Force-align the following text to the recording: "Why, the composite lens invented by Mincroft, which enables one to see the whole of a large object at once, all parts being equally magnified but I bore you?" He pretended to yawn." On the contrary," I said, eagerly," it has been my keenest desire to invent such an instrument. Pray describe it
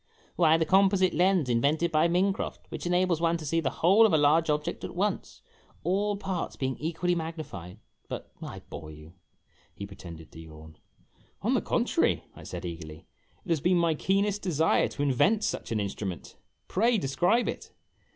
"Why, 0.35 0.57
the 0.57 0.65
composite 0.65 1.13
lens 1.13 1.47
invented 1.47 1.91
by 1.91 2.07
Mincroft, 2.07 2.57
which 2.69 2.87
enables 2.87 3.21
one 3.21 3.37
to 3.37 3.45
see 3.45 3.59
the 3.59 3.69
whole 3.85 4.03
of 4.07 4.13
a 4.13 4.17
large 4.17 4.49
object 4.49 4.83
at 4.83 4.95
once, 4.95 5.43
all 5.83 6.17
parts 6.17 6.55
being 6.55 6.75
equally 6.79 7.13
magnified 7.13 7.77
but 8.09 8.31
I 8.41 8.61
bore 8.61 8.89
you?" 8.89 9.13
He 9.75 9.85
pretended 9.85 10.31
to 10.31 10.39
yawn." 10.39 10.77
On 11.43 11.53
the 11.53 11.61
contrary," 11.61 12.23
I 12.35 12.41
said, 12.41 12.65
eagerly," 12.65 13.05
it 13.45 13.49
has 13.49 13.61
been 13.61 13.77
my 13.77 13.93
keenest 13.93 14.41
desire 14.41 14.87
to 14.87 15.03
invent 15.03 15.43
such 15.43 15.71
an 15.71 15.79
instrument. 15.79 16.35
Pray 16.67 16.97
describe 16.97 17.47
it 17.47 17.71